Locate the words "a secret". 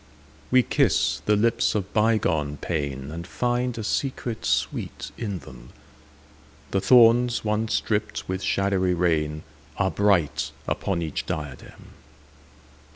3.77-4.45